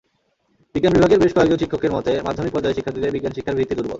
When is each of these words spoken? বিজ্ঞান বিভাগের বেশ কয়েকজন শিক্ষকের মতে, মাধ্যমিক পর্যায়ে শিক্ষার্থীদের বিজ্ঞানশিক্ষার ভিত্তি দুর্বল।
বিজ্ঞান 0.73 0.93
বিভাগের 0.95 1.21
বেশ 1.23 1.31
কয়েকজন 1.35 1.59
শিক্ষকের 1.61 1.91
মতে, 1.97 2.11
মাধ্যমিক 2.27 2.51
পর্যায়ে 2.55 2.75
শিক্ষার্থীদের 2.77 3.15
বিজ্ঞানশিক্ষার 3.15 3.57
ভিত্তি 3.59 3.73
দুর্বল। 3.75 3.89